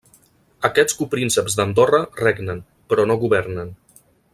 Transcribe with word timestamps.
Aquests 0.69 0.97
coprínceps 1.01 1.57
d'Andorra 1.59 2.01
regnen, 2.25 2.67
però 2.95 3.09
no 3.13 3.23
governen. 3.27 3.75